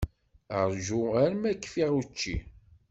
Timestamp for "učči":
1.99-2.35